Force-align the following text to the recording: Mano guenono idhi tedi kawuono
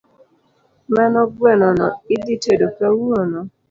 Mano 0.93 1.19
guenono 1.37 1.87
idhi 2.15 2.35
tedi 2.43 2.65
kawuono 2.75 3.39